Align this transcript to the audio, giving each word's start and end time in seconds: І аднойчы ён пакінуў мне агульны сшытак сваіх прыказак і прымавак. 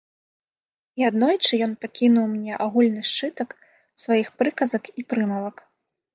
І 1.01 1.03
аднойчы 1.09 1.53
ён 1.65 1.75
пакінуў 1.85 2.25
мне 2.31 2.57
агульны 2.67 3.01
сшытак 3.11 3.49
сваіх 4.07 4.27
прыказак 4.43 4.83
і 4.99 5.09
прымавак. 5.13 5.57